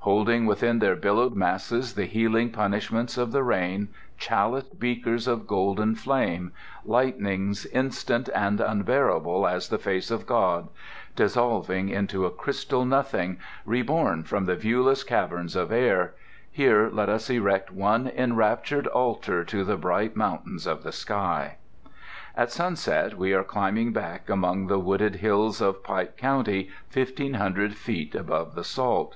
[0.00, 3.86] Holding within their billowed masses the healing punishments of the rain,
[4.18, 6.50] chaliced beakers of golden flame,
[6.84, 14.46] lightnings instant and unbearable as the face of God—dissolving into a crystal nothing, reborn from
[14.46, 20.66] the viewless caverns of air—here let us erect one enraptured altar to the bright mountains
[20.66, 21.54] of the sky!
[22.36, 27.76] At sunset we were climbing back among the wooded hills of Pike County, fifteen hundred
[27.76, 29.14] feet above the salt.